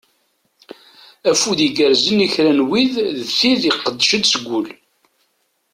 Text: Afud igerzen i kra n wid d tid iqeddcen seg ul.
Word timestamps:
Afud 1.31 1.59
igerzen 1.67 2.17
i 2.25 2.27
kra 2.33 2.51
n 2.57 2.59
wid 2.69 2.93
d 3.17 3.19
tid 3.37 3.61
iqeddcen 3.71 4.23
seg 4.31 4.43
ul. 4.57 4.67